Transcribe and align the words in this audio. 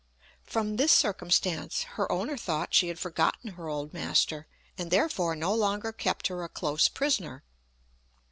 From 0.41 0.77
this 0.77 0.91
circumstance 0.91 1.83
her 1.93 2.11
owner 2.11 2.35
thought 2.35 2.73
she 2.73 2.87
had 2.87 2.97
forgotten 2.97 3.51
her 3.51 3.69
old 3.69 3.93
master, 3.93 4.47
and 4.75 4.89
therefore 4.89 5.35
no 5.35 5.53
longer 5.53 5.91
kept 5.91 6.25
her 6.25 6.43
a 6.43 6.49
close 6.49 6.87
prisoner. 6.89 7.43